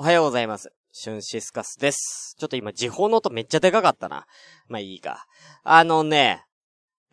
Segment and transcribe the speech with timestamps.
[0.00, 0.72] おはようございます。
[0.92, 2.36] シュンシスカスです。
[2.38, 4.26] ちょっと今、時報の音めっちゃでかかったな。
[4.68, 5.26] まあいいか。
[5.64, 6.44] あのね、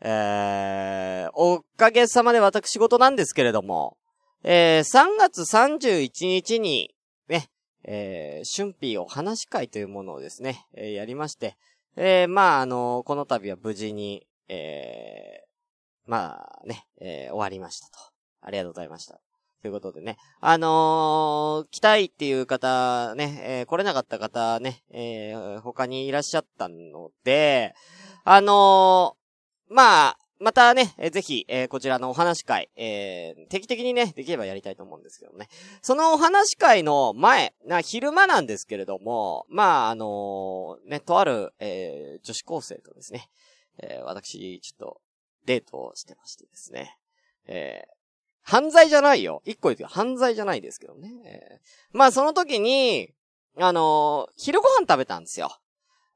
[0.02, 3.98] えー、おかげさまで私事なんですけれども、
[4.44, 6.94] えー、3月31日に、
[7.28, 7.50] ね、
[7.86, 11.58] えー、春ーお話会というものをですね、えーやりまして、
[11.96, 17.94] えー、まあ、あのこの度は無事に、えー、まあね、えー終わりましたと。
[18.44, 19.25] ありがとうございました。
[19.66, 20.18] ということでね。
[20.42, 27.74] あのー来たいっていう方ね、えー来れなかった方ね、えー他にいらっしゃったので、
[28.26, 35.48] あのーまあ、またね、えーぜひ、えーこちらのお話会、えー定期的にね、できればやりたいと思うんですけどね。
[35.82, 43.30] そのお話会の前、な、昼間なんですけれども、まあ、あのーね、とある、え女子高生とですね、
[43.82, 45.02] え私、ちょっと、
[45.48, 47.00] デートをしてましてですね、
[47.48, 47.95] えー
[48.46, 49.42] 犯罪じゃないよ。
[49.44, 51.12] 一個言って犯罪じゃないですけどね。
[51.26, 51.60] え
[51.92, 53.10] まあその時に、
[53.58, 55.50] あのー昼ご飯食べたんですよ。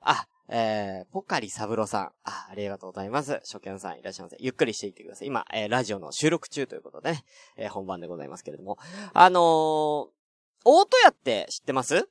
[0.01, 2.11] あ、えー、ポカリサブロさん。
[2.23, 3.41] あ、ありがとうございます。
[3.51, 4.37] 初見さんいらっしゃいませ。
[4.39, 5.27] ゆっくりしていってください。
[5.27, 7.23] 今、えーラジオの収録中ということでね、
[7.57, 8.77] えー本番でございますけれども。
[9.13, 9.41] あのー、
[10.65, 12.07] 大戸屋って知ってます？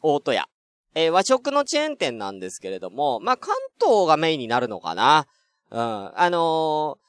[0.00, 0.48] 大戸屋。
[0.94, 5.26] えー和食のチェーン店なんですけれども、まあ、関東がメインになるのかな。
[5.70, 6.18] うん。
[6.18, 7.07] あのー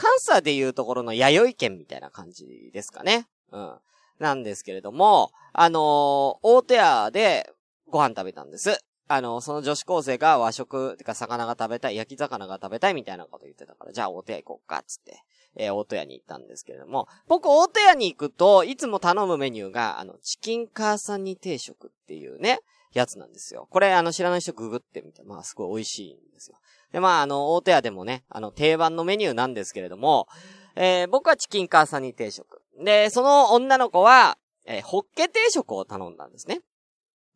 [0.00, 3.26] 関西でいうところの弥生県みたいな感じですかね。
[3.52, 3.74] うん。
[4.18, 7.52] なんですけれども、あのー大手屋で
[7.86, 8.78] ご飯食べたんです。
[9.08, 15.22] あのーその女子高生が和食、てか魚が食べたい、焼き魚が食べたいみたいなこと言ってたから、じゃあ大手屋行こうか、つって、
[15.56, 22.60] えー大手屋に行ったんですけれども、僕大手屋に行くと、いつも頼むメニューが、あの、チキンカーサニ定食っていうね、
[22.92, 23.66] やつなんですよ。
[23.70, 26.56] これ、あの、知らない人ググってみて、まあ、すごい美味しいんですよ。
[26.92, 30.26] で、まあ、あの、大手屋でもね、あの、定番のメニューなんですけれども、
[30.76, 32.62] えー僕はチキンカーサニー定食。
[32.82, 36.60] で、その女の子は、えーホッケ定食を頼んだんですね。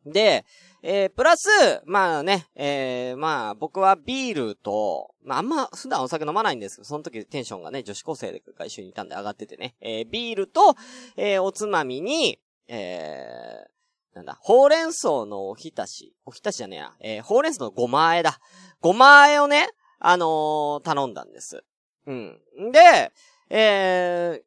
[0.05, 0.45] で、
[0.83, 1.49] えープラス、
[1.85, 10.75] まあね、えーまあ、僕はビールと、まあ、あんま普段お酒飲まないんですけど、その時テンションがね、女子高生が一緒にいたんで上がっててね、えービールと、
[11.17, 13.74] えーおつまみに、えー
[14.15, 18.39] なんだ、ほうれん草のおひたし、おひたしじゃねえな、えーほうれん草のごま和えだ。
[18.79, 19.67] ごま和えをね、
[19.99, 21.63] あのー頼んだんです。
[22.07, 22.39] うん。
[22.71, 23.11] で、
[23.49, 24.41] え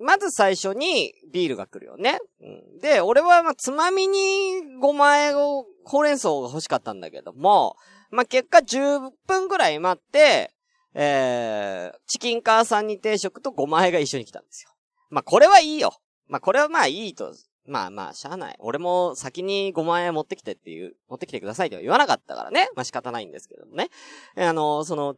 [0.00, 2.20] ー、まず最初にビールが来るよね。
[2.40, 7.76] うん、で、俺はまあつまみにごま和えを、ほうれん草が欲しかったんだけども、
[8.10, 10.52] まあ結果10分ぐらい待って、
[10.94, 14.70] えー、チキンカーさんに定食とごま和えが一緒に来たんですよ。
[15.10, 15.92] まあこれはいいよ。
[16.28, 17.34] まあこれはまあいいと、
[17.66, 18.56] まあまあしゃあない。
[18.58, 22.68] 俺も先にごま和え持ってきてっていう、持ってきてくださいとは言わなかったからね。
[22.74, 23.88] まあ仕方ないんですけどもね。
[24.36, 25.16] あの、その、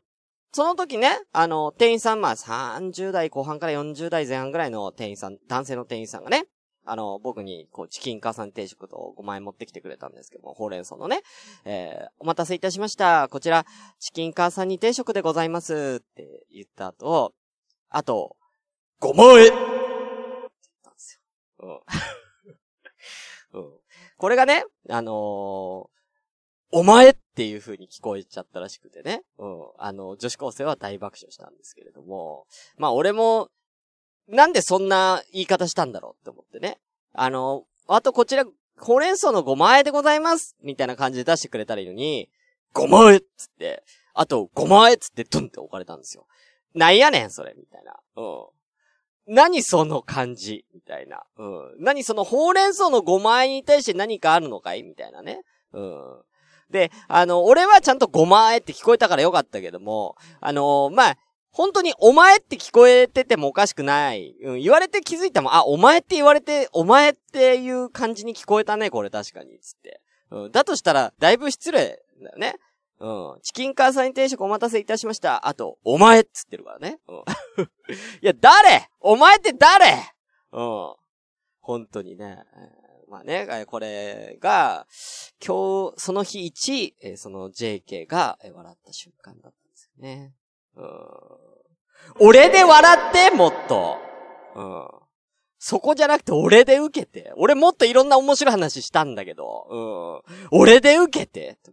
[0.53, 6.45] その時ね、あの、店員さん、まあ、30代後半から40代前半ぐらいの店員さん、男性の店員さんがね、
[6.87, 11.23] あの、僕に、こう、チキンカーさん定食と5万円持ってきてくれたんですけども、ほうれん草のね、
[11.65, 13.27] えー、お待たせいたしました。
[13.31, 13.67] こちら、
[13.99, 16.01] チキンカーさんに定食でございます。
[16.03, 17.33] って言った後、
[17.89, 18.37] あと、
[19.01, 19.61] 5万円って言っ
[20.85, 21.21] たんです
[21.59, 21.67] よ。
[21.69, 21.81] うん。
[23.55, 23.73] うん。
[24.17, 25.95] これがね、あのー
[26.77, 29.23] お前っていう風に聞こえちゃったらしくてね。
[29.39, 29.67] うん。
[29.79, 32.47] あの、女子高生は大爆笑したんですけれども。
[32.77, 33.49] まあ俺も、
[34.27, 36.79] なんでそんな言い方したんだろうって思ってね。
[37.13, 38.45] あの、あとこちら、
[38.81, 42.29] ほうれん草の5万円でございますみたいな感じで出してくれたらいいのに、
[42.75, 46.27] 5万円っつって、あと5万円っつってドンって置かれたんですよ。
[46.75, 47.95] なんやねん、それ、みたいな。
[48.17, 48.47] うん。
[49.27, 50.65] 何その感じ？
[50.75, 51.23] みたいな。
[51.39, 51.75] うん。
[51.79, 54.83] 何そのほうれん草の5万円に対して何かあるのかい？
[54.83, 55.43] みたいなね。
[55.73, 56.23] うん。
[56.71, 61.17] で、あの、俺はちゃんと5万円って聞こえたからよかったけども、あのまあ、
[61.51, 64.35] 本当にお前って聞こえててもおかしくない。
[64.43, 70.01] うん、言われて気づいたもん、あ、お前って言われて、お前っていう感じに聞こえたね、これ確かに、つって。
[70.33, 72.57] うん、だとしたら、だいぶ失礼だよね。
[73.01, 73.41] うん。
[73.43, 75.47] チキンカーサイン定食お待たせいたしました。
[75.47, 77.01] あと、お前っつってるからね。
[77.09, 77.17] うん。
[78.23, 78.89] いや、誰？
[79.01, 79.87] お前って誰？
[80.53, 80.95] うん。
[81.61, 82.39] 本当にね。
[83.09, 84.87] まあね、これが、
[85.45, 90.35] 今日、その日一、えその JK が、笑った瞬間だったんですよね。
[90.77, 90.89] うん。
[92.21, 93.99] 俺で笑って、もっと。
[94.55, 94.89] うん。
[95.59, 97.33] そこじゃなくて俺で受けて。
[97.37, 100.23] 俺もっといろんな面白い話したんだけど。
[100.51, 100.59] うん。
[100.59, 101.53] 俺で受けて。
[101.53, 101.71] って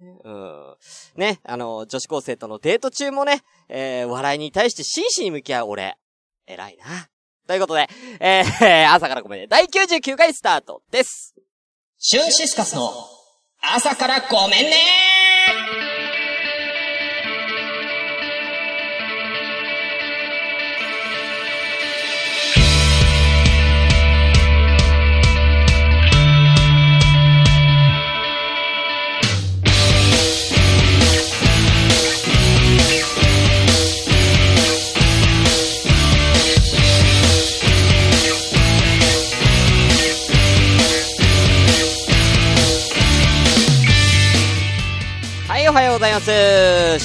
[0.00, 0.76] うん。
[1.16, 5.96] ね、あの、女子高生とのデート中もね、えー笑いに対して真摯に向き合う俺。
[6.46, 7.08] 偉いな。
[7.46, 7.88] ということで、
[8.20, 9.46] えー、 朝からごめんね。
[9.46, 11.34] 第99回スタートです。
[11.98, 12.92] シュンシスカスの
[13.60, 15.19] 朝からごめんね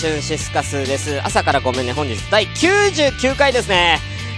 [0.06, 1.20] シュンシスカスです。
[1.26, 1.92] 朝からごめんね。
[1.92, 3.98] 本日第99回ですね。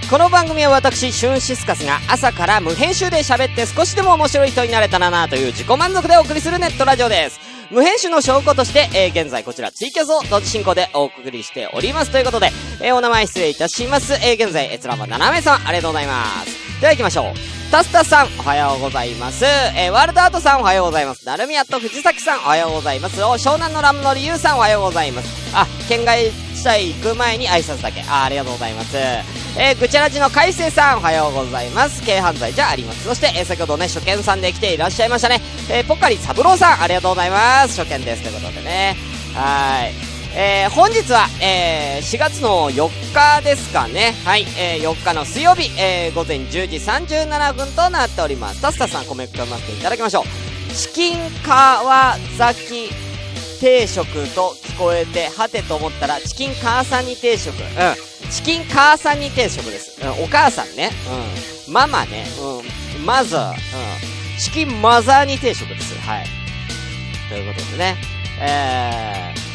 [0.10, 7.42] この番組は私、シュンシスカスが朝から無編集で喋って少しでも面白い人になれたらなという自己満足でお送りするネットラジオです。
[7.70, 12.12] 無編集の証拠として、えー現在こちらツイキャスを同時進行でお送りしております。
[12.12, 14.14] ということで、えーお名前失礼いたします。
[14.14, 16.80] えー現在、閲覧は斜めさん、ありがとうございます。
[16.80, 17.57] では行きましょう。
[17.72, 19.44] タスタさん、おはようございます。
[19.44, 21.26] えーワールドアートさん、おはようございます。
[21.26, 23.22] なるみやと藤崎さん、おはようございます。
[23.22, 25.28] お湘南のラムの理由さん、おはようございます。
[25.54, 28.02] あ、県外地帯行く前に挨拶だけ。
[28.04, 28.96] あ、ありがとうございます。
[28.96, 32.02] えー、ぐちゃらじの海星さん、おはようございます。
[32.04, 33.04] 軽犯罪じゃあります。
[33.04, 35.42] そして、えー先ほどね、初見さんで来ていらっしゃいましたね。
[35.70, 37.78] えー、ポッカリ三郎さん、ありがとうございます。
[37.80, 38.24] 初見です。
[38.24, 38.96] ということでね。
[39.36, 40.07] はい。
[40.40, 44.14] えー、本日は、えー、4月の4日ですかね。
[44.24, 48.62] はい、えー、4日の水曜日、えー、午前10時37分となっております。
[48.62, 50.24] タスタさん、コメント読ませていただきましょう。
[50.76, 52.92] チキン川崎
[53.60, 54.06] 定食
[54.36, 57.56] と聞こえて、はてと思ったら、チキン母さんに定食。
[57.56, 57.60] う
[58.28, 58.30] ん。
[58.30, 60.00] チキン母さんに定食です。
[60.06, 60.92] うん、お母さんね。
[61.68, 61.74] うん。
[61.74, 62.26] ママね。
[63.00, 63.06] うん。
[63.08, 63.50] マザー。
[63.54, 63.58] うん。
[64.38, 66.00] チキンマザーに定食です。
[66.00, 66.28] はい。
[67.28, 67.98] ということでね。
[68.40, 69.47] えー、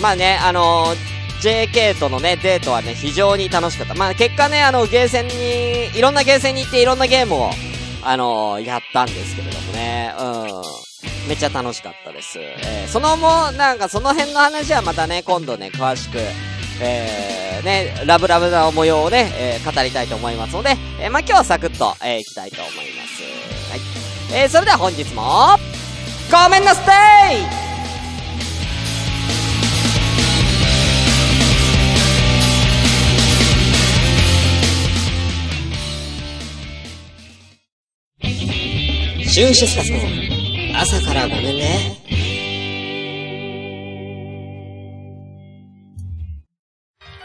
[0.00, 3.94] まあね、あのー JK とのね、デートはね、非常に楽しかった。
[3.94, 7.50] まあ結果ね、あの、ゲーセンに、いろんなゲーセンに行っていろんなゲームを、
[8.02, 10.12] あのーやったんですけれどもね。
[10.18, 11.28] うん。
[11.28, 12.40] めっちゃ楽しかったです。
[12.40, 16.18] えーそのも、なんかその辺の話はまたね、今度ね、詳しく、
[16.80, 20.70] えー、ね、ラブラブな模様をね、えー語りたいと思いますので、
[21.00, 23.22] えーまあ、今日はサクッと、えー、いきたいと思います。
[23.70, 24.42] はい。
[24.42, 25.56] えー、それでは本日も、
[26.32, 27.57] ごめんなステ
[39.38, 39.98] イシュンシスカスの
[40.80, 41.96] 朝からごめんね。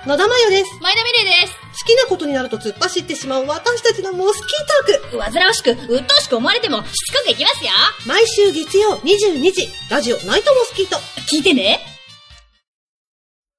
[0.05, 0.79] 野田真代です。
[0.79, 1.53] 前田美玲です。
[1.55, 5.31] 好きなことになると突っ走ってしまう私たちのモスキートーク。
[5.31, 7.71] 煩わしく、鬱陶しく思われても、しつこくいきますよ。
[8.05, 10.97] 毎週月曜22時、ラジオナイトモスキート。
[11.27, 11.79] 聞いてね。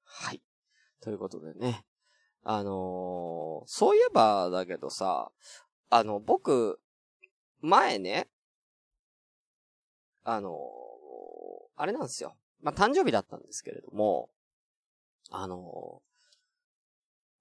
[0.05, 0.41] はい。
[1.03, 1.83] ということでね。
[2.45, 5.33] あのーそういえばだけどさ、
[5.91, 6.79] あの、僕、
[7.61, 8.29] 前ね、
[10.25, 10.59] あの
[11.77, 12.35] あれなんですよ。
[12.63, 14.31] まあ、誕生日だったんですけれども、
[15.31, 16.03] あの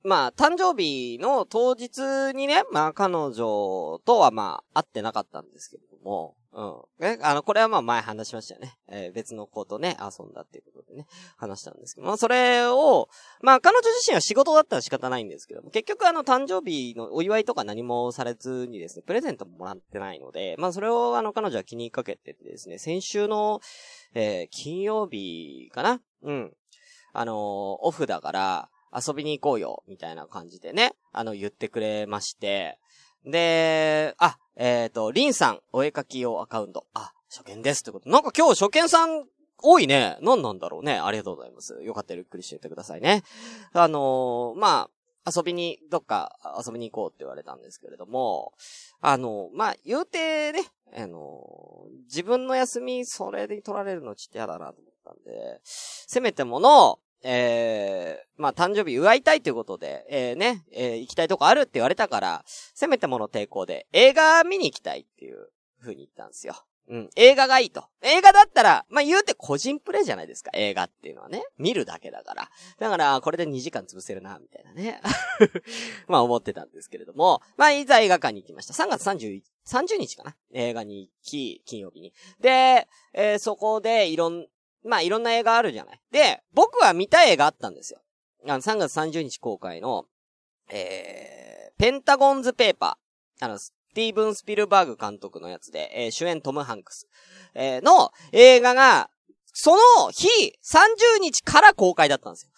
[0.03, 7.18] まあ、誕生日の当日にね、まあ、彼女とはまあ、会ってなかったんですけれども、うん。
[7.18, 8.77] ね、あの、これはまあ前話しましたよね。
[8.88, 10.62] えー別の子とね、遊んだってい
[10.95, 11.05] ね、
[11.37, 13.09] 話したんですけど、まあ、それを、
[13.41, 23.61] まあ、彼女自身は仕事だったら仕方ないんですけども、結局あの、誕生日のお祝いとか何もされずにですね、プレゼントももらってないので、まあ、それをあの、彼女は気にかけてですね、先週の、
[24.13, 26.01] えー金曜日かな？
[26.21, 26.53] うん。
[27.13, 32.77] あのーオフだから、遊びに行こうよ、みたいな感じでね、あの、言ってくれまして、
[33.25, 36.85] で、あ、えっ、と、リンさん、お絵描き用アカウント。
[36.93, 38.09] あ、初見ですってこと。
[38.09, 39.25] なんか今日初見さん
[39.63, 40.17] 多いね。
[40.22, 41.00] 何なんだろうね。
[41.00, 41.82] ありがとうございます。
[41.82, 43.24] よかったらゆっくりしていてくださいね。
[43.72, 44.89] あのーま
[45.25, 48.53] あ、遊びに、どっか遊びに行こうって言われたんですけれども、
[49.00, 50.60] あのまあ、言うてね、
[50.96, 65.48] あの自分の休みそれで取られるのちょっと嫌だなと思ったんで、せめてもの、えー、まあ、誕生日祝いたいということで、えー、ね、えー、行きたいとこあるって言われたから、せめてもの抵抗で映画見に行きたいっていう
[65.79, 66.55] 風に言ったんですよ。
[66.89, 67.09] うん。
[67.15, 67.85] 映画がいいと。
[68.01, 71.43] 映画だったら、まあ、言うて個人プレイじゃないですか、映画っていうのはね。
[71.57, 72.49] 見るだけだから。
[72.77, 75.01] だから、これで2時間潰せるな、みたいなね。
[76.07, 77.41] まあ、思ってたんですけれども。
[77.55, 78.73] まあ、いざ映画館に行きました。
[78.73, 82.13] 3月30、30日かな映画に行き、金曜日に。
[82.41, 84.47] で、えーそこでいろん、
[84.83, 86.01] まあ、いろんな映画あるじゃない。
[86.11, 88.01] で、僕は見たい映画あったんですよ。
[88.45, 90.05] あの、3月30日公開の、
[90.69, 93.45] えー、ペンタゴンズペーパー。
[93.45, 93.57] あの、
[93.93, 97.07] スティーブン・スピルバーグ監督のやつで、えー主演トム・ハンクス、
[97.53, 99.12] えーの映画が、
[99.53, 100.27] その日、
[100.63, 102.51] 30日から公開だったんですよ。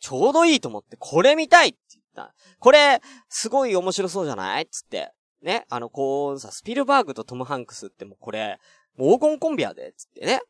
[0.00, 2.34] ちょうどいいと思って、これ見たいって言った。
[2.58, 4.66] これ、すごい面白そうじゃない？
[4.66, 5.12] つって。
[5.40, 5.64] ね。
[5.70, 8.58] あの、こうさ、スピルバーグとトム・ハンクスってもうこれ、
[8.98, 10.40] 黄金コンビやで、つってね。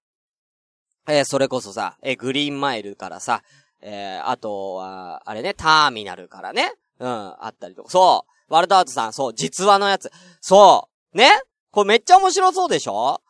[1.09, 3.45] えーそれこそさ、えーグリーンマイルからさ、
[3.81, 10.11] えーあとは、あれね、ターミナルからね、うん、あったりとか、そう、ワルドアートさん、そう、実話のやつ、
[10.41, 11.31] そう、ね？
[11.71, 13.21] これめっちゃ面白そうでしょ？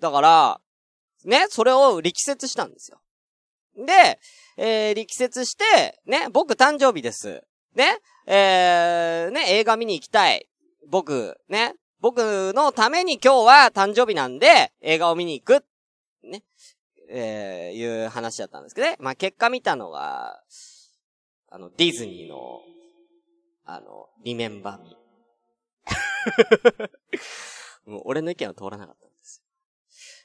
[0.00, 0.60] だから、
[1.24, 3.00] ね、それを力説したんですよ。
[3.76, 4.18] で、
[4.56, 7.42] えー力説して、ね、僕誕生日です。
[7.74, 10.48] ね、えー、ね、映画見に行きたい。
[10.88, 15.64] 僕、ね、僕のために今日は誕生日なんで、映画を見に行く。
[16.22, 16.42] ね？
[17.08, 18.96] えー、いう話だったんですけどね。
[18.98, 20.40] まあ、結果見たのが、
[21.50, 22.60] あの、ディズニーの、
[23.64, 25.04] あの、リメンバーミー。
[27.90, 29.44] もう俺の意見は通らなかったんですよ。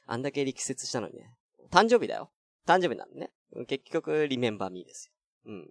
[0.06, 1.34] あんだけ力説したのにね。
[1.70, 2.30] 誕生日だよ。
[2.66, 3.32] 誕生日なんでね。
[3.66, 5.12] 結局、リメンバーミーですよ。
[5.46, 5.68] うん。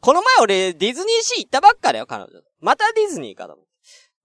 [0.00, 2.32] この前俺、ディズニーシー行ったばっかだよ、彼女。
[2.60, 3.70] またディズニーかと思って。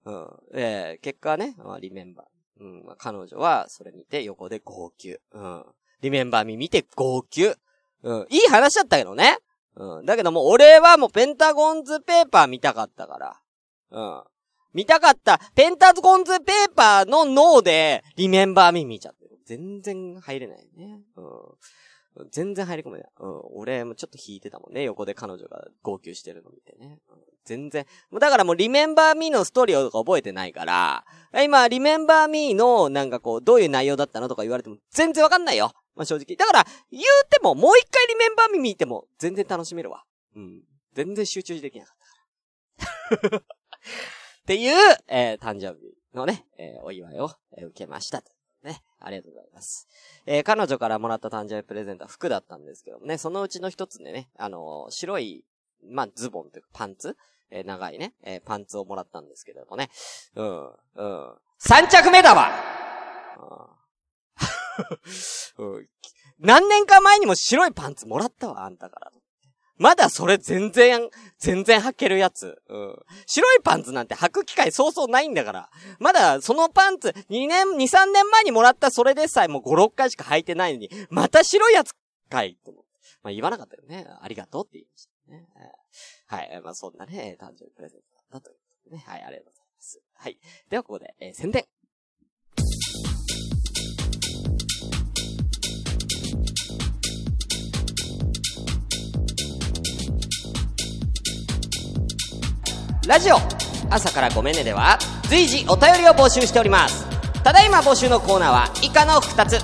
[0.04, 0.60] うん。
[0.60, 2.26] えー、結果ね、まあ、リメンバー。
[2.62, 5.18] うん、まあ、彼女は、それ見て横で号泣。
[5.32, 5.64] うん。
[6.00, 7.56] リメンバーミー見て号泣。
[8.02, 8.26] うん。
[8.30, 9.38] いい話だったけどね。
[9.76, 10.06] うん。
[10.06, 13.40] だけどもう、俺はもうペンタゴンズペーパー見たかったから。
[13.90, 14.24] うん。
[14.74, 19.38] 見たかった、ペンタゴンズペーパーの脳で、リメンバーミー見ちゃってる。
[19.44, 21.02] 全然入れないね。
[21.16, 22.28] うん。
[22.30, 23.08] 全然入り込めない。
[23.20, 23.40] うん。
[23.54, 24.82] 俺もちょっと引いてたもんね。
[24.82, 27.00] 横で彼女が号泣してるの見てね。
[27.10, 27.86] うん、全然。
[28.10, 31.04] もうだからもうリメンバーミーのストーリーを覚えてないから、
[31.42, 35.72] 今、リメンバーミーのなんかこう、どういう内容だったのとか言われても全然わかんないよ。
[35.94, 36.36] まあ、正直。
[36.36, 40.04] だから、言うても、もう一回リメンバーミー見ても全然楽しめるわ。
[40.34, 40.62] うん。
[40.94, 41.96] 全然集中できなかっ
[43.10, 43.38] たから。
[43.42, 43.42] っ
[44.46, 48.22] ていう、えー、誕生日のね、えー、お祝いを、えー、受けました。
[48.62, 48.82] ね。
[49.00, 49.88] ありがとうございます。
[50.26, 55.44] えー、彼女からもらった誕生日プレゼントは服だったんですけどもね、そのうちの一つでね、あのー、白い、
[55.84, 57.16] まあ、ズボンというかパンツ？
[57.54, 59.90] えー、長いね、えー、パンツをもらったんですけどもね。
[60.34, 61.34] うん、うん。
[61.60, 62.50] 3着目だわ
[63.36, 63.81] うん、
[66.38, 69.12] 何年か前にも白いパンツもらったわ、あんたから。
[69.78, 72.62] まだそれ全然、全然履けるやつ。
[72.68, 72.96] うん。
[73.26, 75.70] 白いパンツなんて履く機会そうそうないんだから。
[75.98, 81.94] まだそのパンツ、2年、2、3年前にもらったそれでさえもう5、6回しか履いてないのに、また白いやつ
[82.28, 82.56] かい
[83.22, 84.06] まあ言わなかったよね。
[84.20, 85.48] ありがとうって言いましたね。
[86.26, 86.60] はい。
[86.62, 89.04] まあそんなね、誕生日プレゼントだったということでね。
[89.06, 90.00] はい、ありがとうございます。
[90.14, 90.38] はい。
[90.70, 91.66] ではここで、えー、宣伝。
[103.08, 103.36] ラジオ。
[103.90, 104.96] 朝からごめんねでは
[105.28, 107.04] 随時お便りを募集しております。
[107.42, 109.56] ただいま募集のコーナーは以下の2つ。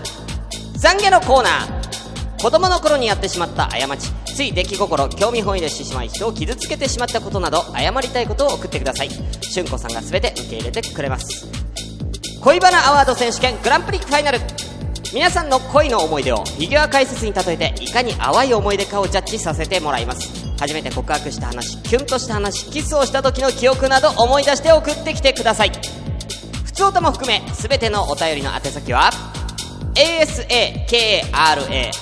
[0.81, 2.43] 懺悔のコーナー。
[2.43, 4.11] 子供の頃にやってしまった過ち。
[4.35, 9.11] つい出来心興味本位でしてしまい人を傷つけてしまったことなど謝りたいことを送ってください。
[9.11, 11.47] しゅんこさんが全て受け入れてくれます。
[12.41, 14.41] 恋バナアワード選手権グランプリファイナル。
[15.15, 20.48] 皆さんの恋の思い出をフィギュア解説に例えていかに淡い思い出かをジャッジさせてもらいます。
[20.59, 25.73] 初めて告白した話キュンとした話キスをした時の記憶など思い出して送ってきてください。
[26.65, 29.11] 普通音も含め全てのお便りの宛先は
[29.95, 31.33] asakara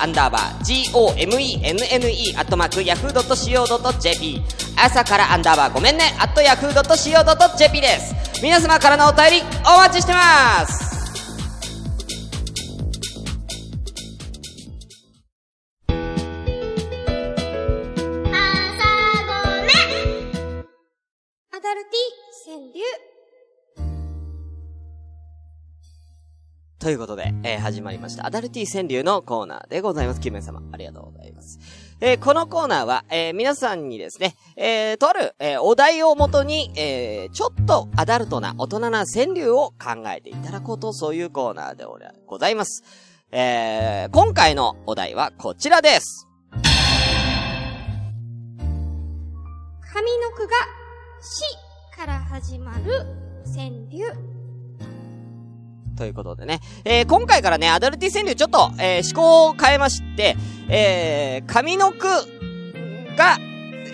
[0.03, 4.43] アンダーバー gomenne アットマーク yahoo.co.jp
[4.77, 8.15] 朝からアンダーバーごめんねアット yahoo.co.jp です。
[8.43, 10.86] 皆様からのお便りお待ちしてます。
[26.87, 28.27] ということで、えー、始まりました。
[28.27, 30.21] アダルティ川柳のコーナーでございます。
[30.21, 31.59] キム様、ありがとうございます。
[32.01, 41.85] えー、このコーナーは、えー、皆さんにですね、えー、とある、えー、お題をもとに、えー、ちょっとアダルトな大人な川柳を考えていただこうと、そういうコーナーで
[42.25, 42.85] ございます。
[43.33, 46.29] えー、今回のお題はこちらです。
[46.53, 46.63] 上
[50.21, 50.55] の句が、
[51.21, 51.43] し
[51.97, 53.05] から始まる
[53.57, 54.36] 川柳。
[55.97, 56.61] ということでね。
[56.85, 60.37] えー、今回からね、アダルティ川柳ちょっと、えー、思考を変えまして、
[60.69, 62.07] えー、上の句
[63.17, 63.39] が、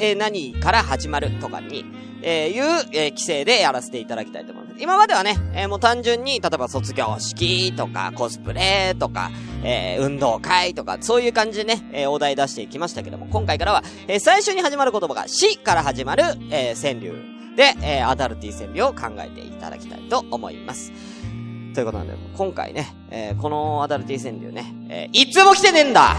[0.00, 1.84] えー、何から始まるとかに、
[2.22, 4.76] えー、いう、えー、規制でやらせていただきたいと思います。
[4.78, 9.30] 今まではね、えー、もう単純に、例えば卒業式とか、コスプレとか、
[9.62, 17.12] えー、運動会とか、そういう感じでね、えー、お題出していきましたけども、今回からは、えー、最初に始まる言葉が、しから始まる、えー、川柳
[17.56, 20.92] で、えー、アダルティ川柳を考えていただきたいと思います。
[21.72, 26.14] ということなんで、今回ね、えー、このアダルティ川柳ね、えー、いつも来てねえんだ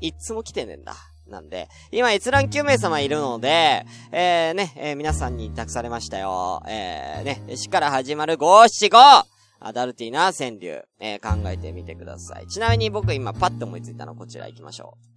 [0.00, 0.94] いつも来てねえんだ。
[1.28, 6.62] なんで、今閲覧9名様いるので、えー、ね、えー、皆さんに託されましたよ。
[6.68, 12.46] えー、ね、死から始まる五七五アダルティな川柳、えー、考えてみてください。
[12.46, 15.14] ちなみに僕今パッと思いついたのこちら行きましょう。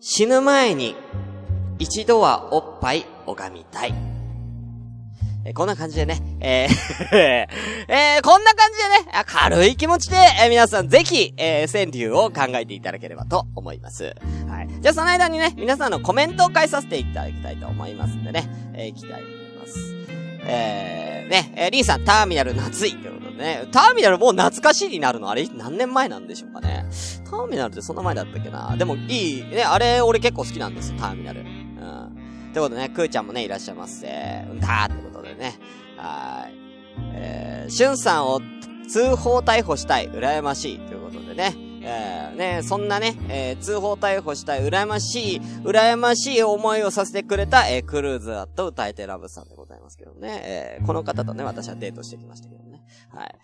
[0.00, 0.94] 死ぬ前に、
[1.78, 4.17] 一度はおっぱい拝みたい。
[5.48, 7.16] えこんな感じでね、えー
[7.88, 14.14] えー、こんな感じでね、軽い気持ちで、えー、皆さんぜひ、えー、川柳を考えていただければと思います。
[14.46, 14.68] はい。
[14.80, 19.94] じゃあその間にね、皆さんのコメントを返させていただきたいと思いますんでね、えー、行きたいと思います。
[20.44, 23.66] えー、ね、えー、リーさん、ターミナル夏いということでね。
[23.72, 26.84] ターミナルもう懐かしいになるのあれ何年前なんでしょうかね。
[27.24, 28.76] ターミナルってそんな前だったっけな。
[28.76, 31.40] でもいい、ね、あれ俺結構好きなんですよ、ターミナル。
[31.40, 32.17] うん。
[32.48, 34.06] ってことでね、くーちゃんもね、いらっしゃいませ。
[34.50, 35.54] うんだーってことでね。
[35.96, 36.58] はーい。
[37.14, 38.40] えー、しゅんさんを
[38.88, 40.08] 通報逮捕したい。
[40.08, 40.78] 羨ましい。
[40.80, 41.54] ということでね。
[41.80, 50.42] えー、ね、そんなね、えー、通報逮捕したい、羨ましい、羨ましい思いをさせてくれた、えー、クルーズアット歌えてラブさんでございますけどね。
[50.44, 52.82] えー、この方とね、私はデートしてきましたけどね。
[53.10, 53.34] はい。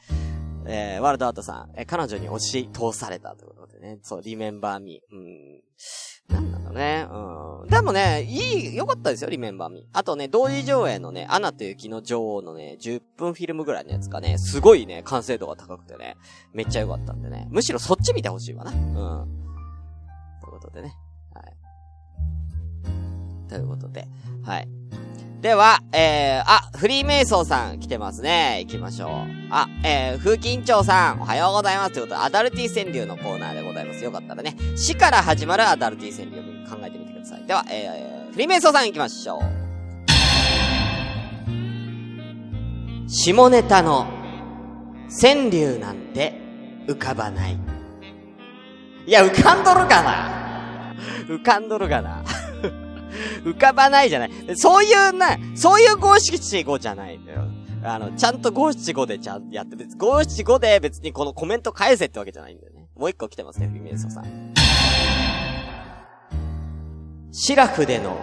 [0.67, 5.15] えー、ワールドアートさん、えー、彼女に押し通されたということでね、そう、リメンバーミー。
[5.15, 5.63] うん。
[6.29, 7.07] なんだろうね。
[7.11, 7.69] うん。
[7.69, 9.87] でもね、いい、良かったですよ、リメンバーミ。
[9.93, 16.17] あとね、同時上映のね、アナと雪の女王のね、10分フィルムぐらいのやつがね、すごいね、完成度が高くてね、
[16.53, 17.49] めっちゃ良かったんでね。
[17.51, 18.71] むしろそっち見てほしいわな。
[18.71, 18.79] うん。
[20.41, 20.95] ということでね。
[21.35, 21.55] はい。
[23.49, 24.09] ということで、
[24.43, 24.69] はい。
[25.45, 28.61] では、えー、あ、フリーメイソーさん来てますね。
[28.63, 29.11] 行きましょう。
[29.51, 31.93] あ、えー、風紀委員長さん、おはようございます。
[31.93, 34.03] ということで、アダルティ川柳のコーナーでございます。
[34.03, 37.45] よかったらね、死から始まるアダルティ川柳考えてみてください。
[37.45, 39.43] では、えー、フリーメイソーさん行きましょう。
[43.07, 44.07] 下ネタの
[45.11, 46.41] 川柳なんて
[46.87, 47.59] 浮かばない。
[49.07, 50.95] いや、浮かんどるかな
[51.29, 52.25] 浮かんどるかな
[53.45, 54.31] 浮かばないじゃない。
[54.57, 57.45] そういうな、そういう五七五じゃないんだよ。
[57.83, 62.87] あの、ちゃんと五七五でちゃんとやってて、五七五で別にこのコメント返せってわけじゃないんだよね。
[62.97, 64.55] もう一個来てますね、フィミエソさん。
[67.33, 68.17] シラフでの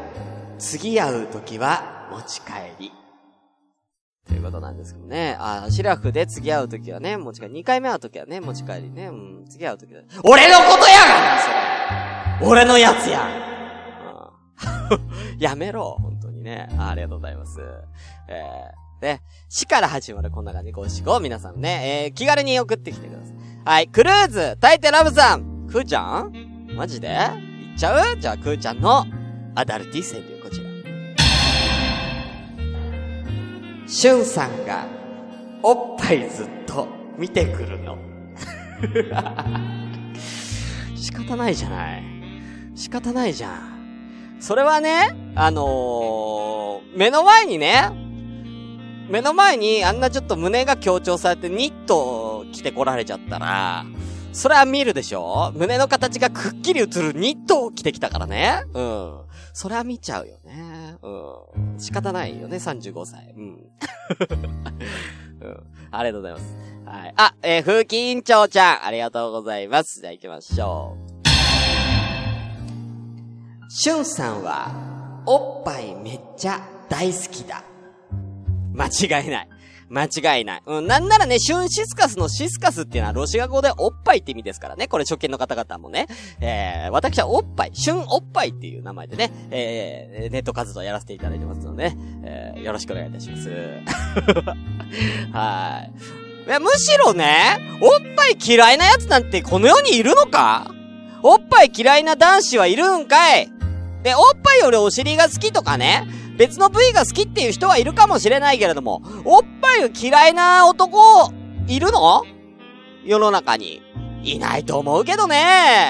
[0.57, 2.91] 次会う時は持ち帰り。
[4.27, 5.36] ということなんですけどね。
[5.39, 7.54] あ、シラフで次会う時はね、持ち帰り。
[7.54, 9.08] 二回目会う時はね、持ち帰りね。
[9.08, 10.01] うん、次会う時は。
[10.23, 11.39] 俺のことやがな、
[12.39, 13.51] それ俺のやつや
[15.39, 16.89] やめろ、本当にねあ。
[16.89, 17.60] ありがとうございます。
[18.27, 23.36] えー、ね、死から始まるこんな感じ、ごしご、皆さんね、えー、気軽に送ってきてください。
[23.63, 26.32] はい、クルーズ、タイテラブさん、クーちゃん？
[26.75, 27.10] マジで？
[27.10, 28.17] 行っちゃう？
[28.17, 29.06] じゃあ、クーちゃんの
[29.56, 30.69] アダルティ川柳、こちら。
[33.88, 34.86] シュンさんが、
[35.63, 37.97] おっぱいずっと見てくるの。
[40.95, 42.04] 仕方ないじゃない。
[42.73, 43.70] 仕方ないじゃん。
[44.41, 47.91] それはね、あのー、目の前にね、
[49.08, 53.86] 目の前にあんなちょっと胸が強調されてニット着てこられちゃったら、
[54.34, 55.51] それは見るでしょ？
[55.56, 58.63] 胸の形がくっきり映るニットを着てきたからね。
[58.73, 59.21] うん。
[59.54, 60.95] それは見ちゃうよね。
[61.04, 61.80] うん。
[61.80, 63.34] 仕方ないよね、35歳。
[63.38, 63.43] うん。
[65.41, 65.63] うん。
[65.91, 66.56] ありがとうございます。
[66.86, 67.13] はい。
[67.17, 69.99] あ、えー、風紀委員長ちゃん、ありがとうございます。
[69.99, 71.11] じゃあ行きましょう。
[73.73, 74.69] しゅんさんは、
[75.25, 77.63] おっぱいめっちゃ大好きだ。
[78.73, 79.49] 間違いない。
[79.89, 80.03] 間
[80.38, 80.63] 違いない。
[80.65, 84.89] うん、なんならね、シュンシスカスのシスカスっていうのはロシア語でおっぱいって意味ですからね。
[84.89, 86.07] これ初見の方々もね。
[86.41, 93.49] えー、私はおっぱい、シュンおっぱいっていう名前でね、えー、ネット活動やらせていただいてますので、ね、えー、よろしくお願いいたします。
[95.31, 95.86] は
[96.45, 96.45] い。
[96.45, 100.69] いや、むしろね、おっぱい嫌いな奴なんてこの世にいるのか？
[101.23, 103.47] おっぱい嫌いな男子はいるんかい？
[104.04, 111.32] で、おっぱいよりお尻が好きとかね、別の部位が好きっていう人はいるかもしれないけれども、おっぱいが嫌いな男、
[111.68, 112.24] いるの？
[113.06, 113.82] 世の中に。
[114.24, 115.36] いないと思うけどね。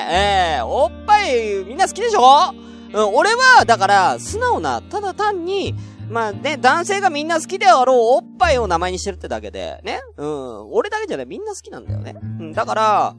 [0.10, 2.54] ええー、おっぱいみんな好きでしょ？
[2.94, 5.76] うん、俺は、だから、素直な、ただ単に、
[6.10, 10.02] まあね、男性がみんな好きであろうおっぱいを名前にしてるってだけで、ね？
[10.18, 12.16] うん、俺だけじゃない、みんな好きなんだよね。
[12.22, 13.16] うん、だから、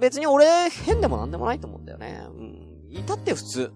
[0.00, 2.22] 別に俺、変でもなんでもないと思うんだよね。
[2.28, 3.72] うん、いたって普通。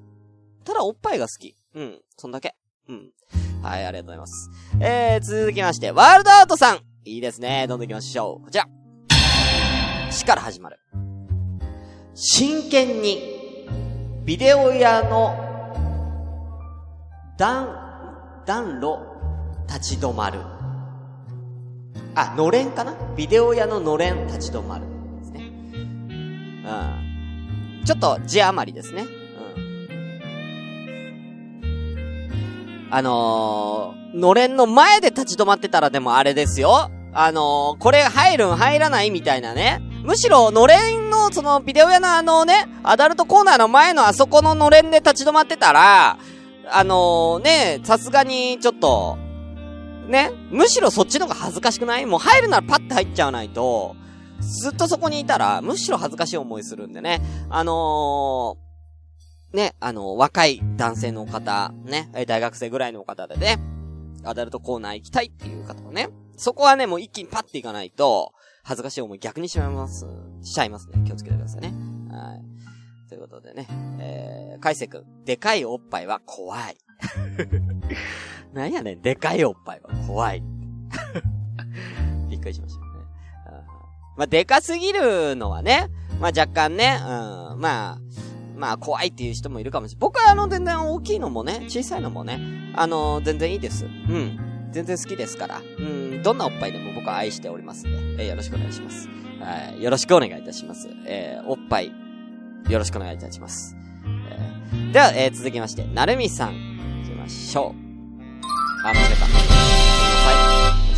[0.65, 1.57] ただおっぱいが好き。
[1.75, 2.01] うん。
[2.17, 2.55] そんだけ。
[2.89, 3.11] うん。
[3.63, 4.51] はい、ありがとうございます。
[4.81, 6.81] えー、続きまして、ワールドアートさん。
[7.05, 7.67] いいですね。
[7.69, 8.45] どんどん行きましょう。
[8.45, 8.67] こちら。
[10.11, 10.79] 死から始まる。
[12.15, 13.67] 真剣に、
[14.25, 15.35] ビデオ屋の、
[17.39, 19.01] 暖、暖炉、
[19.67, 20.39] 立ち止まる。
[22.15, 22.95] あ、のれんかな？
[23.17, 24.85] ビデオ屋ののれん立ち止まる。
[25.21, 25.41] ですね。
[25.47, 25.81] う
[27.81, 27.83] ん。
[27.87, 29.07] ちょっと字余りですね。
[32.95, 36.91] あのー、のれんの前で立ち止まってたらでもあれですよ。
[37.15, 39.81] あのー、これ入るん入らないみたいなね。
[40.05, 46.19] むしろ、のれんの、その、ビデオ屋のあのね、アダルトコーナーの前のあそこののれんで立ち止まってたら、
[46.71, 49.17] あのー、ね、さすがに、ちょっと、
[50.09, 52.05] ね、むしろそっちの方が恥ずかしくない？
[52.05, 53.97] もう入るならパッて入っちゃわないと、
[54.41, 57.23] ずっとそこにいたら、むしろ恥ずかしい思いするんでね。
[57.49, 58.72] あのー、
[59.53, 63.59] ね、あの、若い男性の方、ね、大学生ぐらいの方でね、
[64.25, 68.33] アダルトコーナー行きたいっていう方もね、そこはね、もう一気にパッていかないと、
[68.65, 70.07] 恥ずかしい思い逆にしまいます、
[70.43, 71.03] しちゃいますね。
[71.05, 71.73] 気をつけてくださいね。
[72.11, 73.09] はい。
[73.09, 73.67] ということでね、
[74.01, 76.77] えー、海星くん、でかいおっぱいは怖い。
[78.55, 80.43] なんやねん、でかいおっぱいは怖い。
[82.31, 82.87] びっくりしましたね。
[84.17, 85.89] まあ、でかすぎるのはね、
[86.21, 87.05] まあ若干ね、う
[87.57, 87.99] ん、まあ、
[88.57, 90.01] まあ怖いっていう人もいるかもしれない。
[90.01, 92.41] 僕はあの全然大きいのもね、小さいのもね、
[92.75, 93.85] あの全然いいです。
[93.85, 94.53] うん。
[94.73, 95.61] 全然好きですから。
[95.79, 99.09] うん、どんなおっぱいでも僕は愛しておりますんで、えー、よろしくお願いします。
[99.39, 100.89] はい、よろしくお願いいたします。
[101.05, 101.93] えー、おっぱい、
[102.69, 103.77] よろしくお願いいたします。
[104.31, 106.55] えー、では、えー、続きまして、なるみさん、
[107.03, 107.83] 行きましょう。
[108.87, 109.21] あ、間違えた。
[109.21, 110.35] ごめんなさい。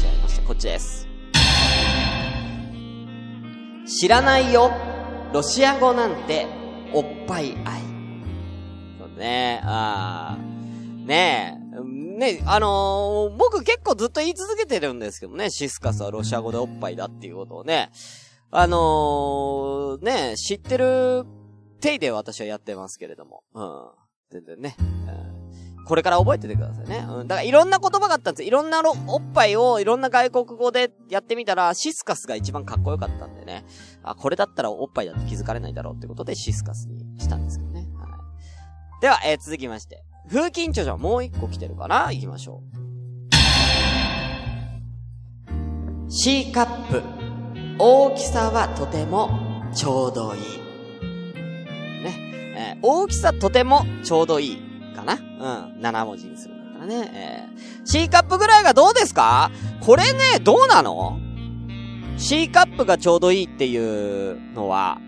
[0.05, 0.43] 間違えました。
[0.43, 1.09] こっちです。
[3.87, 4.71] 知らないよ。
[5.33, 6.47] ロシア語なんて、
[6.95, 7.81] おっぱい愛。
[8.99, 11.07] そうね、あー。
[11.07, 17.91] ねえ、ね、あのー、僕結構ずっと言い続けてるんですけどね、シスカスはロシア語でおっぱいだっていうことをね。
[18.51, 21.25] あのー、ね、知ってる
[21.81, 23.43] 手で私はやってますけれども。
[23.55, 23.89] うん。
[24.31, 24.77] 全然ね。
[24.79, 27.05] うん、これから覚えててくださいね。
[27.09, 27.29] うん。
[27.29, 33.65] だからいろんな言葉があったんですよいろんなおっぱいをいろんな外国語でやってみたら、シスカスが一番かっこよかったんでね。
[34.05, 37.89] あ、これだったらおっぱいだって気づかれないだろうってことでシスカスにしたんですけどね。
[37.97, 39.01] はい。
[39.01, 40.05] では、えー、続きまして。
[40.31, 42.13] 風紀委員長じゃもう一個来てるかな？
[42.13, 42.63] 行きましょ
[46.07, 46.11] う。
[46.11, 47.03] C カップ。
[47.79, 49.31] 大きさはとても
[49.75, 50.43] ちょうどいい。
[52.03, 52.77] ね。
[52.77, 54.59] えー、大きさとてもちょうどいい
[54.95, 55.15] かな？
[55.15, 55.19] う
[55.79, 55.81] ん。
[55.81, 57.11] 7文字にするんだったらね。
[57.13, 59.51] えー、C カップぐらいがどうですか？
[59.81, 61.19] これね、どうなの？
[62.17, 64.99] ?C カップがちょうどいいっていうのは、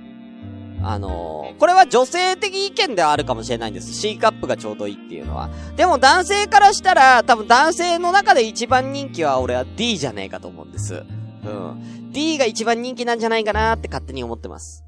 [0.83, 3.93] あのー、これは女性的意見ではあるかもしれないんです。
[3.95, 5.51] C カップがちょうどいいっていうのは。
[5.77, 11.03] でも男性からしたら、多分男性の中で一番人気は俺は D じゃねえかと思うんです。
[11.45, 12.13] うん。
[12.13, 14.85] D が一番人気なんじゃないかなって勝手に思ってます。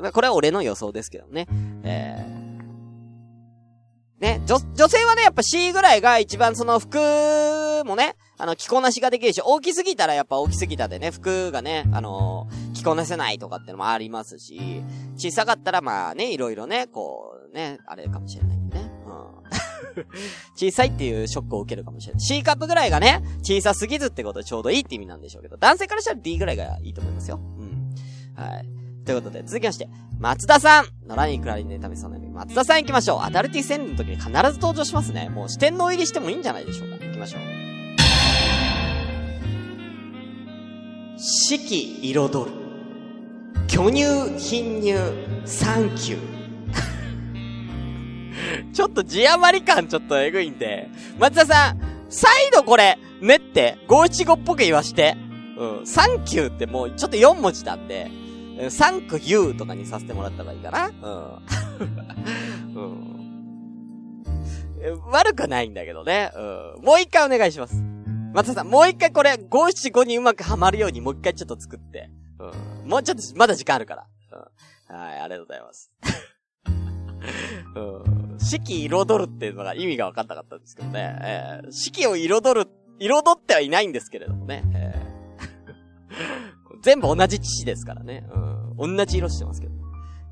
[0.00, 0.10] うん。
[0.12, 1.46] これは俺の予想ですけどね。
[1.84, 2.38] えー。
[4.20, 6.98] ね、女、女性はね、やっぱ C ぐらいが一番その服
[7.84, 14.82] もね、あの、着こなしができるし、大きすぎたらやっぱ大きすぎたでね、服がね、あのー、着こなせないとかってのもありますし、
[15.16, 18.92] 小さかったらまあね、いろいろね、こう、ね、あれかもしれないんでね。
[19.06, 20.04] うん。
[20.54, 22.20] 小さいっていうショックを受けるかもしれない。
[22.20, 27.40] C カップぐらいがね、小さすぎずってことでちょうどいいって意味なんでしょうけど、男性からしたら D ぐらいがいいと思いますよ。
[27.58, 27.94] うん。
[28.34, 28.68] はい。
[29.04, 29.88] ということで、続きまして、
[30.20, 33.20] 松田さんのラニクラリネタミさんの松田さん行きましょう。
[33.22, 35.28] アダルティ戦の時に必ず登場しますね。
[35.28, 37.04] もう四天王入りしてもいいんじゃないでしょうか。
[37.04, 37.67] 行きましょう。
[41.20, 42.28] 四季彩る。
[43.66, 44.04] 巨乳、
[44.38, 44.94] 貧乳、
[45.44, 46.18] サンキュー。
[48.72, 55.16] ちょっと字余り感ちょっとエグいんで、松田さん、再度これ、練って、五七五っぽく言わして。
[55.56, 55.86] うん。
[55.86, 58.08] サンキューってもうちょっと4文字なんで、
[58.68, 60.86] サンクユーとかにさせてもらった方がいいかな。
[60.86, 60.92] うん。
[62.80, 62.84] う
[64.94, 65.00] ん。
[65.10, 66.30] 悪くないんだけどね。
[66.36, 66.40] う
[66.80, 66.84] ん。
[66.84, 67.82] もう一回お願いします。
[68.34, 72.10] 松田さん、もう一回これ、五七五にうまくはまるようにもう一回ちょっと作って。
[72.38, 72.88] うん。
[72.88, 74.06] もうちょっと、まだ時間あるから。
[74.90, 74.96] うん。
[74.96, 75.90] はい、ありがとうございます。
[77.74, 77.80] う
[78.34, 78.38] ん。
[78.38, 81.18] 四季彩るっていうのが意味が分かんなかったんですけどね。
[81.22, 84.62] えー、四季を彩る、彩ってはいないんですけれどもね。
[84.74, 88.26] えー、全部同じ父ですからね。
[88.78, 88.96] うん。
[88.96, 89.72] 同じ色してますけど。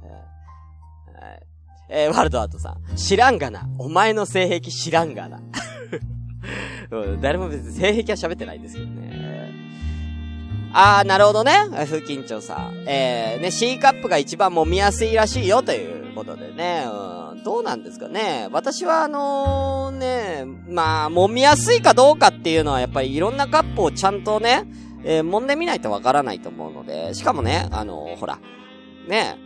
[0.04, 1.42] えー、はい。
[1.88, 2.96] えー、ワールドアートさん。
[2.96, 3.68] 知らんがな。
[3.78, 5.40] お前の性癖知らんがな。
[6.90, 9.51] うん、誰も別に性癖は喋ってないんですけどね。
[10.72, 11.53] あー、なるほどね。
[11.70, 12.85] 風緊張さん。
[12.87, 16.85] えー、ね、C カップが一番揉みやすいらしいよということでね。
[16.87, 18.49] うん、どうなんですかね。
[18.53, 24.64] 私はあのー、ね、まあ、揉みやすいかどうかっていうのはやっぱりいろんなカップをちゃんとね、
[25.03, 28.38] えー、揉んでみないとわからないと思うので、しかもね、あのー、ほら、
[29.09, 29.38] ね、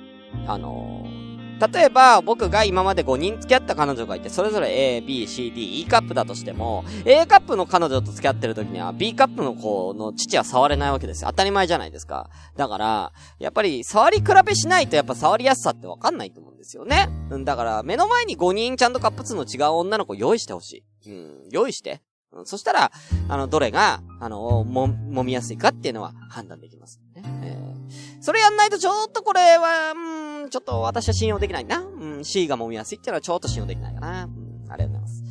[0.47, 1.20] あのー
[1.61, 11.29] 例えば、僕が今まで5人付き合った彼女がいて、それぞれ A、B、C、D、E カップだとしても、A カップの彼女と付き合ってる時には、B カップの子の父は触れないわけですよ。
[11.29, 12.31] 当たり前じゃないですか。
[12.57, 17.09] だから、やっぱり、触り比べしないとやっぱ触りやすさってわかんないと思うんですよね。
[17.31, 21.11] うん、だから、目の前に5人ちゃんとカップ数の違う女の子用意してほしい。
[21.11, 22.01] うん、用意して。
[22.33, 22.93] うん、そしたら、
[23.29, 27.23] あの、どれが、あの、も、揉みやすいかっていうのは判断できます、ね。
[27.43, 30.20] えー、それやんないとちょっとこれは、うん、
[30.51, 31.79] ちょっと私は信用できないな。
[31.81, 34.25] うん、C が揉みやすいっていうのはちょっと信用できないかな。
[34.25, 35.25] うん、ありがとうございます。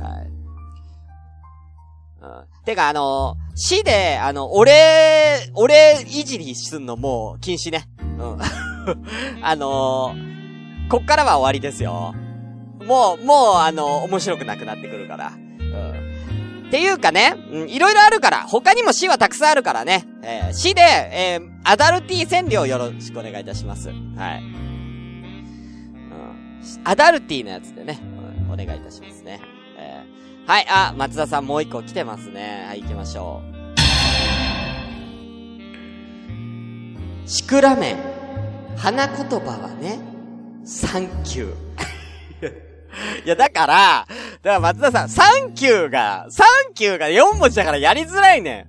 [0.00, 0.30] はい。
[2.22, 2.64] うん。
[2.64, 7.84] てか、あの、C で、あの、俺、俺いじりすんのもう禁止ね。
[8.00, 8.38] うん。
[9.42, 12.14] あのー、こっからは終わりですよ。
[12.86, 15.32] もう、もう、あの、面白くなくなってくるから。
[16.70, 23.88] っていうかね、うん、いろいろあるから、他にも死はたくさんあるからね、えー、死で、えー、アダルティー占領よろしくお願いいたします。
[23.88, 23.96] はい。
[23.96, 25.44] うん。
[26.84, 27.98] アダルティーのやつでね、
[28.48, 29.40] お願いいたしますね。
[29.78, 32.66] えー、はい、あ、松田さんもう一個来てますね。
[32.68, 33.42] はい、行きましょ
[37.26, 37.28] う。
[37.28, 37.96] シクラメン。
[38.76, 39.98] 花言葉はね、
[40.64, 42.69] サンキュー。
[43.24, 44.06] いや、だから、
[44.42, 48.66] だから松田さん、サンキューが、サンキューが4文字だからやりづらいね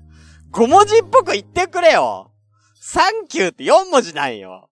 [0.52, 0.52] ん。
[0.56, 2.32] 5文字っぽく言ってくれよ。
[2.80, 4.70] サンキューって4文字なんよ。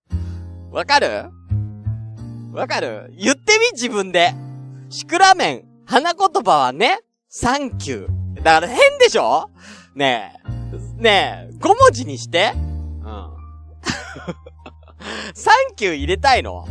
[0.71, 1.25] わかる？
[2.53, 3.13] わかる？
[3.17, 4.33] 言ってみ自分で。
[4.89, 8.43] シクラメン、花言葉はね、サンキュー。
[8.43, 9.49] だから変でしょ？
[9.95, 10.49] ねえ。
[11.01, 12.53] ねえ、5文字にして。
[12.55, 13.29] うん。
[15.33, 16.67] サンキュー入れたいの、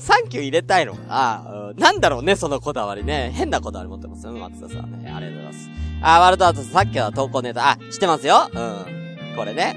[0.00, 3.32] サンキュー入れたいのかな、うん、なんだろうね、そのこだわりね。
[3.34, 5.10] 変なこだわり持ってますよ、松田さんね。
[5.10, 5.70] ありがとうございます。
[6.02, 8.50] あ、ワールドアートさっきは投稿ネタ、あ、してますよ。
[8.52, 9.36] うん。
[9.36, 9.74] これね。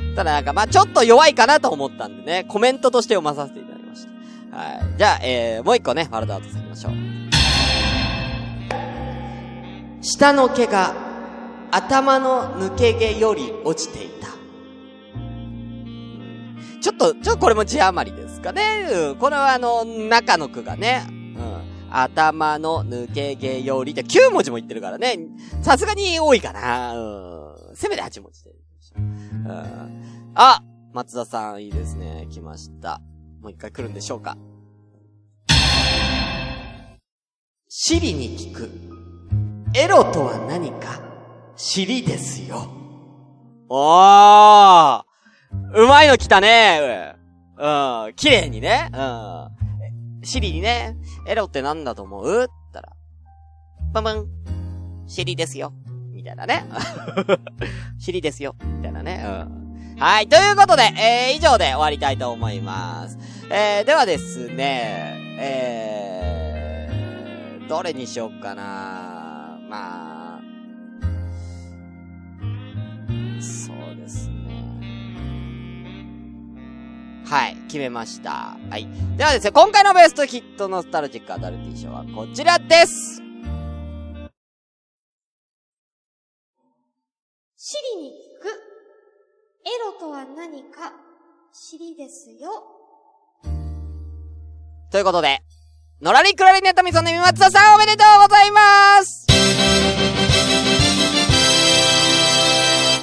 [0.00, 0.14] うん。
[0.14, 4.06] ただなんか、まあちょっと弱いかなと思ったんでね、コメントとして読まさせていただきまし
[4.50, 4.56] た。
[4.56, 4.98] はい。
[4.98, 6.92] じゃあ、えー、もう一個ね、ワールドアートさん行きましょう。
[10.00, 10.94] 下の毛が、
[11.70, 14.28] 頭の抜け毛より落ちていた。
[16.80, 18.88] ちょっと、ちょっとこれも字余りですかね。
[18.90, 19.16] うん。
[19.16, 21.06] これはあの、中の句がね。
[21.08, 21.62] うん。
[21.90, 25.18] 頭の抜け毛よりって9文字も言ってるからね。
[25.62, 26.94] さすがに多いかな。
[26.94, 27.76] うん。
[27.76, 28.50] せめて8文字で。
[28.94, 30.32] うん。
[30.34, 30.62] あ
[30.92, 32.26] 松田さん、いいですね。
[32.30, 33.00] 来ました。
[33.40, 34.36] もう一回来るんでしょうか。
[37.68, 38.70] 尻に聞く。
[39.74, 41.00] エロとは何か
[41.56, 42.68] 尻ですよ。
[43.68, 45.07] おー
[45.74, 47.14] うまいの来たね
[47.58, 48.12] うん。
[48.14, 48.90] 綺麗にね。
[48.92, 49.48] うん。
[50.22, 52.44] シリにね、エロってなんだと思う？
[52.44, 52.92] ったら、
[53.92, 54.26] パンパン、
[55.06, 55.72] シリですよ。
[56.12, 56.64] みたいなね。
[57.98, 58.54] シリですよ。
[58.62, 59.22] みたいなね。
[59.24, 59.96] うん。
[59.98, 60.28] はい。
[60.28, 63.18] ということで、えー、以上で終わりたいと思います。
[63.50, 70.07] えー、ではですね、えー、どれにしよっかなまあ、
[77.30, 78.56] はい、決めました。
[78.70, 78.88] はい。
[79.18, 83.22] ではですね、今回のベストヒットノスタルジックアダルティ賞はこちらです
[87.56, 88.12] シリに聞
[88.42, 88.48] く。
[89.66, 90.90] エロとは何か、
[91.52, 92.64] 尻ですよ。
[94.90, 95.40] ということで、
[96.00, 99.26] のらりくらりネタミソネミ松田さんおめでとうございます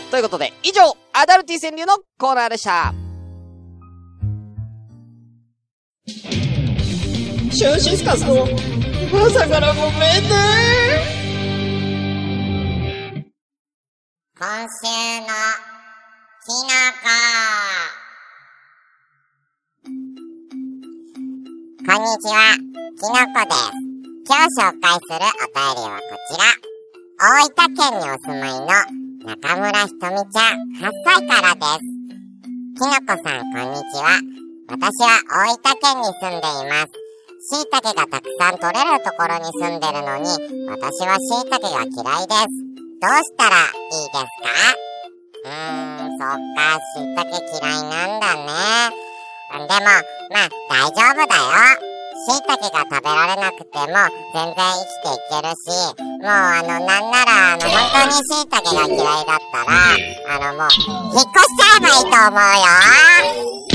[0.10, 0.82] ということで、以上、
[1.14, 3.05] アダルティ川柳のコーナーでした。
[7.56, 10.04] シュンシスカスの朝からごめんね
[14.38, 14.92] 今週
[15.22, 15.32] の
[16.44, 17.08] きのこ
[21.88, 23.72] こんにちは、きのこです。
[24.28, 26.44] 今日紹介するお便りはこちら。
[27.18, 28.68] 大分県にお住まいの
[29.28, 31.88] 中村ひとみちゃん8歳からです。
[32.76, 34.20] きのこさんこんにちは。
[34.68, 37.05] 私は大分県に住んでいます。
[37.48, 40.26] 椎茸がたくさん取れるところに住んでるのに、
[40.68, 42.50] 私は椎茸が嫌いです。
[42.98, 44.50] どうしたらいいですか？
[45.46, 47.30] うーん、そっか、椎茸
[47.62, 48.50] 嫌いなんだね。
[49.54, 51.46] でも、まあ、大丈夫だよ。
[52.28, 53.86] 椎茸が食べられなくても、
[54.34, 59.70] 全然生きていけるし、もうあの、なんなら、あの、本当に椎茸が嫌いだったら、
[60.34, 60.70] あの、もう、
[61.14, 62.42] 引っ越しちゃえばいいと思う
[63.70, 63.75] よ。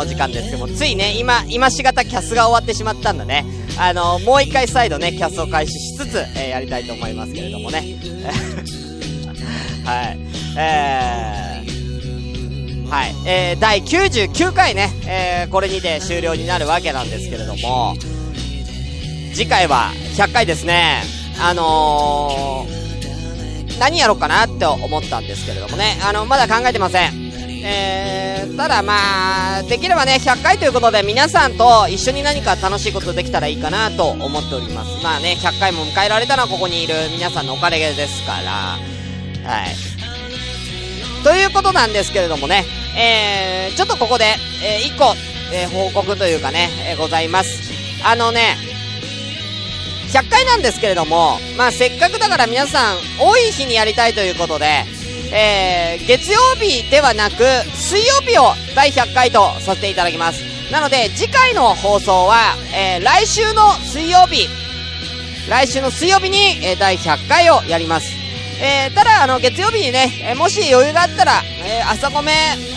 [0.00, 3.44] お時間ですけども、ついね、今、今しがたキャスが終わってしまったんだね。
[3.78, 7.80] あの、もう一回再度ね、キャスを開始しつつ、えー、やりたいと思いますけれどもね。
[9.84, 10.18] はい。
[10.56, 13.14] えー、はい。
[13.26, 17.96] えー、第99回ね、えー、これにて終了になるわけなんですけれども、
[19.34, 21.02] 次回は100回ですね。
[21.38, 25.98] あのー、何やろうかなって思ったんですけれどもね。
[26.02, 27.29] あの、まだ考えてません。
[27.62, 35.02] えー、ただまあ、できればね、100回ということで皆さんと一緒に何か楽しいことできたらいいかなと思っております。
[35.02, 38.78] まあね、100回も迎えられたのはここにいる皆さんのおかげですから、
[39.50, 39.90] はい。
[41.22, 42.64] ということなんですけれどもね、
[42.96, 44.24] えー、ちょっとここで、
[44.64, 45.14] えー、一個、
[45.52, 47.70] えー、報告というかね、えー、ございます。
[48.04, 48.56] あのね、
[50.10, 54.84] 100回なんですけれども、まあ、せっかくだから皆さん、多い日にやりたいということで、
[55.32, 60.42] えー、月曜日ではなく、水曜日を第100回とさせていただきます。
[60.72, 64.48] なので、次回の放送は、えー、来週の水曜日、
[65.48, 68.20] 来週の水曜日に、えー、第100回をやります。
[68.62, 72.32] えー、ただ、あの、月曜日にね、えー、もし余裕があったら、えー、朝ごめ、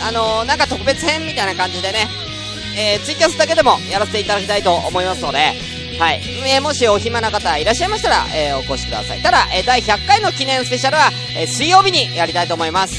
[0.06, 2.08] あの、なんか特別編みたいな感じでね、
[2.76, 5.52] えー、ツイキャスだけでもやらせていただきたいと思いますので、
[5.98, 6.20] はい。
[6.46, 9.22] えー、もしお暇な方いらっしゃいましたら、えー、お越しください。
[9.22, 12.94] ただ、えー、第100回の記念スペシャルは、えー、水曜日にやりたいと思います。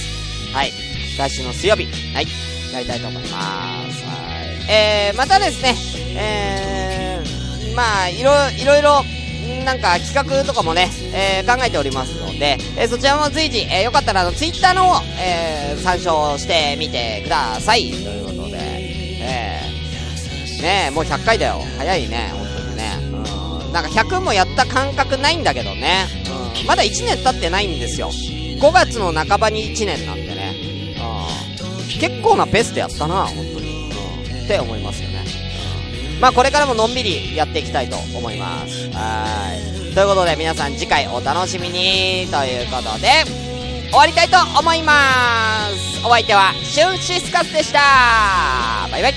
[0.53, 0.71] はい。
[1.17, 2.27] 来週の水曜日、はい。
[2.73, 4.05] やりたいと思います。
[4.05, 4.71] はい。
[4.71, 5.75] え、またですね、
[6.17, 9.03] えー、まあ、いろ、いろいろ、
[9.63, 17.91] なんか企画とかもね、えー、考えておりますので、えー、そちらも随時、えー、よかったらあの、ツイッターの方、え、参照してみてください。
[17.91, 18.57] ということで、
[19.21, 21.61] えー、ねもう100回だよ。
[21.77, 22.44] 早い、ね。
[23.79, 26.05] うん、なんか100もやった感覚ないんだけどね。
[26.61, 28.09] うん、まだ1年経ってないんですよ。
[28.09, 30.55] 5月の半ばに1年なんでね。
[30.97, 33.89] うん、結構なペースでやったな、本当に。
[34.31, 35.25] うん、って思いますよね。
[36.19, 38.89] まあこれからものんびりやっていきたいと思います。
[38.91, 39.53] は
[39.91, 39.93] い。
[39.93, 43.23] ということで皆さん次回お楽しみにということで、
[43.89, 46.05] 終わりたいと思います。
[46.05, 47.79] お相手は、シュンシスカスでした
[48.91, 49.13] バイバイ